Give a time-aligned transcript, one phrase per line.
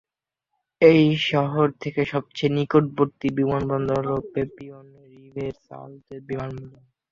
[0.81, 6.83] এই শহর থেকে সবচেয়ে নিকটবর্তী বিমানবন্দর হল পের্পিনিয়ঁ-রিভেসালতেস বিমানবন্দর।